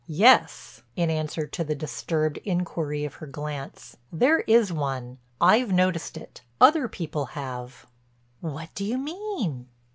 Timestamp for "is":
4.47-4.73